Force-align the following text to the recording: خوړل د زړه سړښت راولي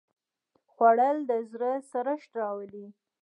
خوړل 0.71 1.17
د 1.29 1.31
زړه 1.51 1.71
سړښت 1.91 2.29
راولي 2.39 2.87